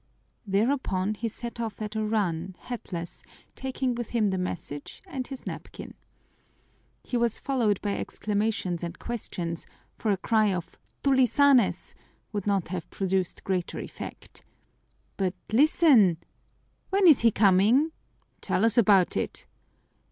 [0.47, 3.21] Thereupon he set off at a run, hatless,
[3.55, 5.93] taking with him the message and his napkin.
[7.03, 9.67] He was followed by exclamations and questions,
[9.99, 11.93] for a cry of "Tulisanes!"
[12.33, 14.41] would not have produced greater effect.
[15.17, 16.17] "But, listen!"
[16.89, 17.91] "When is he coming?"
[18.41, 19.45] "Tell us about it!"